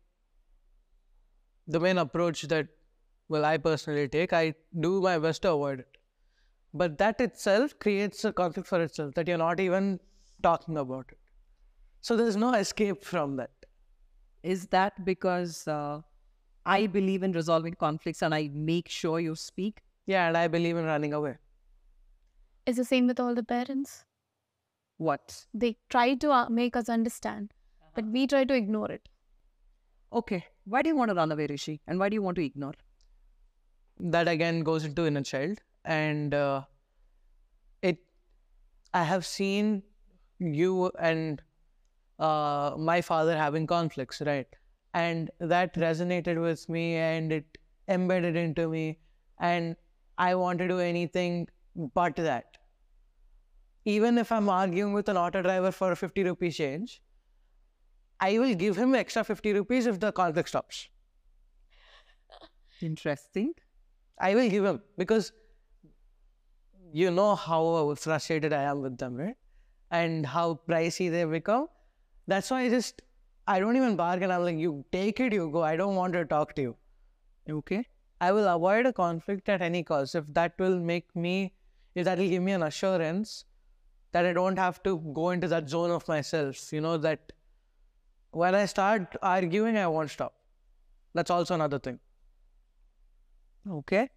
[1.66, 2.68] the main approach that
[3.28, 5.98] well I personally take, I do my best to avoid it.
[6.74, 10.00] But that itself creates a conflict for itself that you're not even
[10.42, 11.18] talking about it.
[12.00, 13.52] So there's no escape from that.
[14.42, 16.02] Is that because uh,
[16.66, 19.82] I believe in resolving conflicts and I make sure you speak?
[20.06, 21.38] Yeah, and I believe in running away.
[22.66, 24.04] Is the same with all the parents.
[24.96, 25.48] What?
[25.54, 27.54] They try to uh, make us understand,
[27.94, 29.08] but we try to ignore it.
[30.12, 30.46] Okay.
[30.64, 31.80] Why do you want to run away, Rishi?
[31.88, 32.74] And why do you want to ignore?
[34.00, 36.64] That again goes into inner child, and uh,
[37.82, 37.98] it.
[38.94, 39.82] I have seen
[40.40, 41.42] you and
[42.18, 44.48] uh, my father having conflicts, right?
[44.94, 47.58] And that resonated with me, and it
[47.88, 49.00] embedded into me,
[49.40, 49.76] and
[50.18, 51.48] I want to do anything
[51.94, 52.58] but that.
[53.84, 57.00] Even if I'm arguing with an auto driver for a 50 rupee change,
[58.22, 60.88] I will give him extra 50 rupees if the conflict stops.
[62.80, 63.54] Interesting.
[64.20, 65.32] I will give him because
[66.92, 69.36] you know how frustrated I am with them, right?
[69.90, 71.66] And how pricey they become.
[72.28, 73.02] That's why I just,
[73.48, 74.30] I don't even bargain.
[74.30, 75.64] I'm like, you take it, you go.
[75.64, 76.76] I don't want to talk to you.
[77.50, 77.84] Okay.
[78.20, 81.54] I will avoid a conflict at any cost if that will make me,
[81.96, 83.46] if that will give me an assurance
[84.12, 86.72] that I don't have to go into that zone of myself.
[86.72, 87.32] You know, that
[88.32, 90.34] when I start arguing, I won't stop.
[91.14, 92.00] That's also another thing.
[93.68, 94.08] Okay.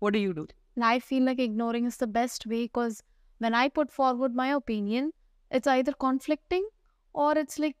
[0.00, 0.48] What do you do?
[0.80, 3.02] I feel like ignoring is the best way because
[3.38, 5.12] when I put forward my opinion,
[5.50, 6.68] it's either conflicting
[7.12, 7.76] or it's like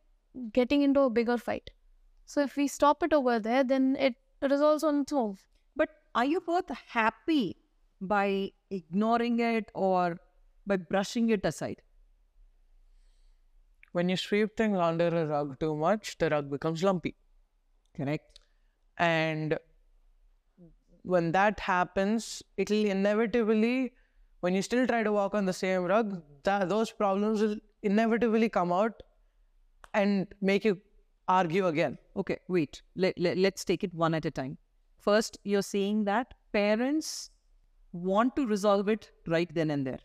[0.52, 1.70] getting into a bigger fight.
[2.26, 5.38] So if we stop it over there, then it resolves on its own.
[5.76, 7.56] But are you both happy
[8.00, 10.18] by ignoring it or
[10.66, 11.82] by brushing it aside?
[13.94, 17.14] When you sweep things under a rug too much, the rug becomes lumpy.
[17.96, 18.40] Correct.
[18.98, 19.56] And
[21.02, 23.92] when that happens, it'll inevitably,
[24.40, 26.40] when you still try to walk on the same rug, mm-hmm.
[26.42, 29.04] tha- those problems will inevitably come out
[29.92, 30.76] and make you
[31.28, 31.96] argue again.
[32.16, 32.82] Okay, wait.
[32.96, 34.58] Let, let, let's take it one at a time.
[34.98, 37.30] First, you're saying that parents
[37.92, 40.00] want to resolve it right then and there.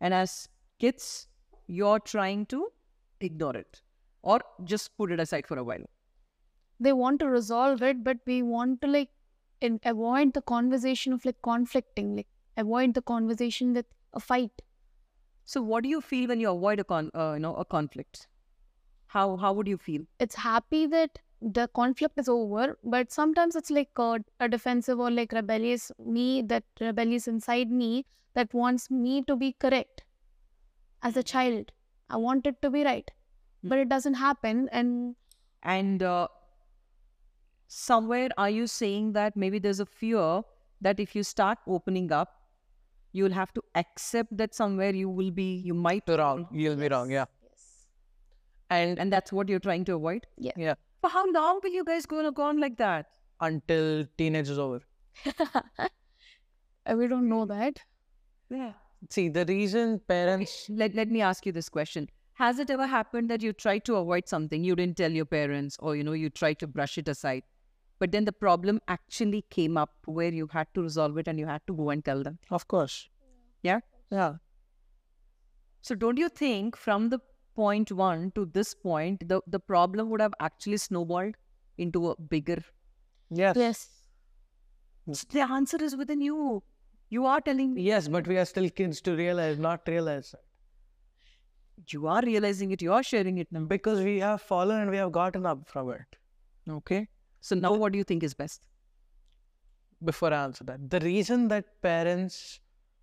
[0.00, 0.48] And as
[0.78, 1.26] kids,
[1.66, 2.72] you're trying to
[3.20, 3.82] ignore it
[4.22, 5.84] or just put it aside for a while.
[6.78, 9.10] They want to resolve it, but we want to like
[9.60, 14.62] in, avoid the conversation of like conflicting, like avoid the conversation with a fight.
[15.44, 18.28] So, what do you feel when you avoid a con, uh, you know, a conflict?
[19.08, 20.06] How how would you feel?
[20.18, 25.10] It's happy that the conflict is over, but sometimes it's like a, a defensive or
[25.10, 30.03] like rebellious me, that rebellious inside me that wants me to be correct
[31.04, 31.70] as a child.
[32.10, 33.10] I want it to be right,
[33.62, 34.68] but it doesn't happen.
[34.72, 35.16] And
[35.62, 36.28] And uh,
[37.68, 40.42] somewhere, are you saying that maybe there's a fear
[40.80, 42.34] that if you start opening up,
[43.12, 46.46] you'll have to accept that somewhere you will be, you might be Wrong.
[46.52, 47.10] You'll be wrong.
[47.10, 47.26] Yeah.
[47.42, 47.66] yes,
[48.70, 50.26] And and that's what you're trying to avoid.
[50.36, 50.74] yeah, Yeah.
[51.00, 53.06] For how long will you guys go, go on like that?
[53.40, 54.80] until teenage is over.
[56.96, 57.80] We don't know that.
[58.50, 58.72] Yeah.
[59.10, 62.08] See, the reason parents Let, let me ask you this question.
[62.34, 65.76] Has it ever happened that you tried to avoid something, you didn't tell your parents,
[65.78, 67.42] or you know, you tried to brush it aside,
[68.00, 71.46] but then the problem actually came up where you had to resolve it and you
[71.46, 72.38] had to go and tell them?
[72.50, 73.08] Of course.
[73.62, 73.80] Yeah.
[74.10, 74.34] Yeah.
[75.82, 77.20] So don't you think from the
[77.54, 81.36] point one to this point, the, the problem would have actually snowballed
[81.78, 82.62] into a bigger
[83.30, 83.56] Yes.
[83.56, 85.24] Yes.
[85.30, 86.62] the answer is within you.
[87.08, 90.34] You are telling me Yes, but we are still kids to realize, not realize.
[91.90, 93.60] you are realizing it, you are sharing it now.
[93.64, 96.16] Because we have fallen and we have gotten up from it.
[96.68, 97.08] Okay.
[97.40, 98.62] So now what do you think is best?
[100.02, 100.90] before I answer that.
[100.90, 102.60] The reason that parents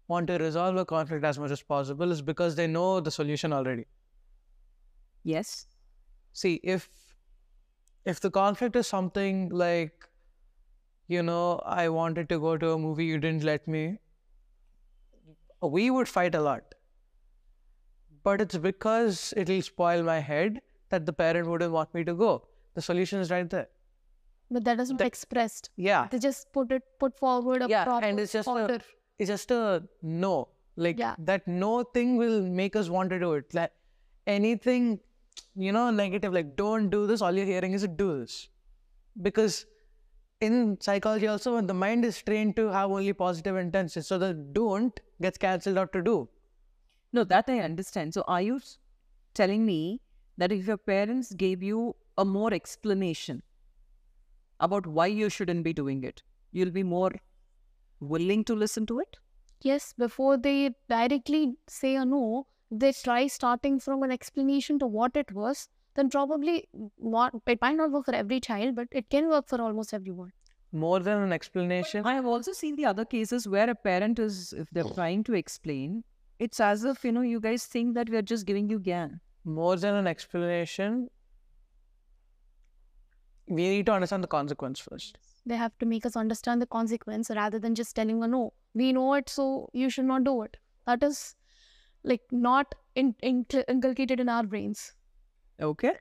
[0.07, 3.53] want to resolve a conflict as much as possible is because they know the solution
[3.53, 3.85] already.
[5.23, 5.67] Yes.
[6.33, 7.15] See, if
[8.05, 10.07] if the conflict is something like,
[11.15, 13.97] you know, I wanted to go to a movie, you didn't let me,
[15.61, 16.75] we would fight a lot.
[18.23, 22.47] But it's because it'll spoil my head that the parent wouldn't want me to go.
[22.75, 23.67] The solution is right there.
[24.49, 25.69] But that isn't That- expressed.
[25.75, 26.07] Yeah.
[26.11, 28.81] They just put it put forward a Yeah, proper and it's just a-
[29.17, 30.33] it's just a no.
[30.75, 31.15] Like Yeah.
[31.31, 33.53] that no thing will make us want to do it.
[33.59, 33.71] Like
[34.37, 34.89] anything,
[35.67, 38.37] you know, negative, like don't do this, all you're hearing is do this.
[39.29, 39.65] Because
[40.41, 44.33] in psychology also when the mind is trained to have only positive intentions, so the
[44.33, 46.29] don't gets cancelled out to do.
[47.13, 48.13] No, that I understand.
[48.13, 48.59] So are you
[49.33, 50.01] telling me
[50.37, 53.43] that if your parents gave you a more explanation
[54.59, 57.11] about why you shouldn't be doing it, you'll be more
[57.99, 59.17] willing to listen to it?
[59.61, 65.15] Yes, before they directly say a no, they try starting from an explanation to what
[65.15, 66.67] it was, then probably
[66.99, 70.31] not, it might not work for every child, but it can work for almost everyone.
[70.71, 72.05] More than an explanation.
[72.05, 74.93] I have also seen the other cases where a parent is, if they're oh.
[74.93, 76.03] trying to explain,
[76.39, 79.19] it's as if, you know, you guys think that we're just giving you gyaan.
[79.43, 81.09] More than an explanation.
[83.47, 85.17] We need to understand the consequence first.
[85.45, 88.53] They have to make us understand the consequence rather than just telling a no.
[88.73, 90.55] We know it, so you should not do it.
[90.87, 91.35] That is
[92.03, 94.93] like not in, in, inculcated in our brains.
[95.61, 95.93] Okay.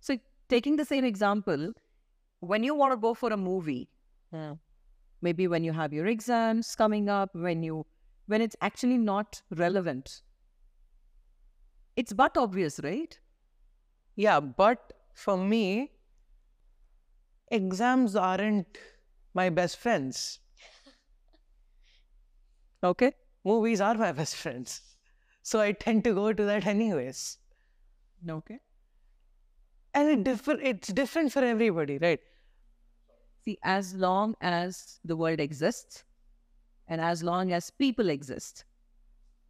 [0.00, 0.18] So,
[0.48, 1.72] taking the same example,
[2.40, 3.88] when you want to go for a movie,
[4.32, 4.52] hmm.
[5.20, 7.86] maybe when you have your exams coming up, when you
[8.26, 10.22] when it's actually not relevant,
[11.96, 13.18] it's but obvious, right?
[14.16, 15.90] Yeah, but for me,
[17.50, 18.78] exams aren't
[19.34, 20.38] my best friends.
[22.84, 23.12] Okay.
[23.44, 24.91] Movies are my best friends.
[25.42, 27.38] So I tend to go to that anyways.
[28.28, 28.58] Okay.
[29.94, 32.20] And it differ it's different for everybody, right?
[33.44, 36.04] See, as long as the world exists
[36.86, 38.64] and as long as people exist,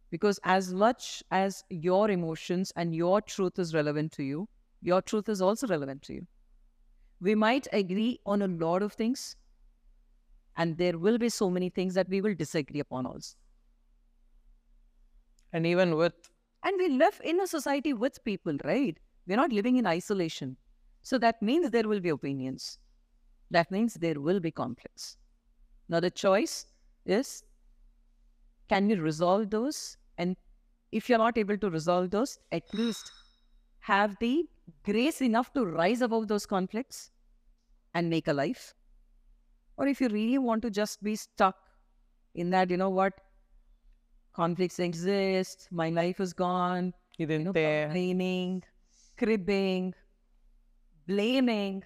[0.09, 4.47] because as much as your emotions and your truth is relevant to you,
[4.81, 6.27] your truth is also relevant to you.
[7.21, 9.35] We might agree on a lot of things,
[10.57, 13.35] and there will be so many things that we will disagree upon also.
[15.53, 16.13] And even with
[16.63, 18.97] And we live in a society with people, right?
[19.27, 20.57] We're not living in isolation.
[21.01, 22.79] So that means there will be opinions.
[23.51, 25.17] That means there will be conflicts.
[25.89, 26.65] Now, the choice
[27.05, 27.43] is
[28.69, 29.97] can you resolve those?
[30.17, 30.37] And
[30.91, 33.11] if you're not able to resolve those, at least
[33.79, 34.45] have the
[34.83, 37.11] grace enough to rise above those conflicts
[37.93, 38.73] and make a life.
[39.77, 41.57] Or if you really want to just be stuck
[42.35, 43.19] in that, you know what,
[44.33, 47.87] conflicts exist, my life is gone, you you didn't know, there.
[47.87, 48.63] complaining,
[49.17, 49.93] cribbing,
[51.07, 51.83] blaming.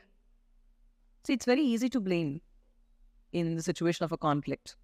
[1.25, 2.41] See, it's very easy to blame
[3.33, 4.77] in the situation of a conflict.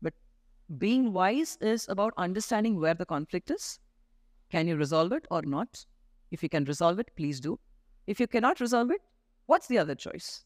[0.00, 0.14] But
[0.78, 3.78] being wise is about understanding where the conflict is.
[4.50, 5.84] Can you resolve it or not?
[6.30, 7.58] If you can resolve it, please do.
[8.06, 9.00] If you cannot resolve it,
[9.46, 10.44] what's the other choice?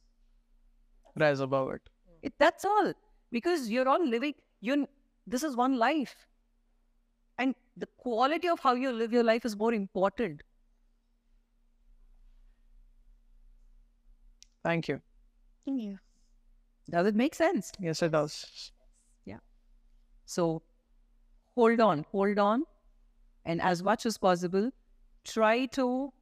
[1.16, 1.82] Rise above it.
[2.22, 2.92] It, that's all.
[3.30, 4.86] Because you're all living, you
[5.26, 6.26] this is one life.
[7.38, 10.42] And the quality of how you live your life is more important.
[14.64, 15.00] Thank you.
[15.64, 15.98] Thank you.
[16.90, 17.72] Does it make sense?
[17.80, 18.72] Yes, it does.
[19.24, 19.38] Yeah.
[20.24, 20.62] So
[21.54, 22.64] hold on, hold on.
[23.44, 24.70] And as much as possible,
[25.24, 26.12] try to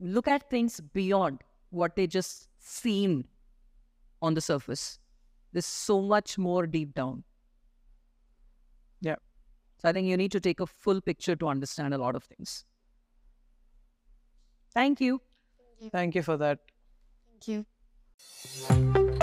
[0.00, 1.40] look at things beyond
[1.70, 3.26] what they just seem
[4.22, 4.99] on the surface.
[5.52, 7.24] There's so much more deep down.
[9.00, 9.16] Yeah.
[9.78, 12.24] So I think you need to take a full picture to understand a lot of
[12.24, 12.64] things.
[14.72, 15.20] Thank you.
[15.90, 16.58] Thank you for that.
[17.32, 19.20] Thank you.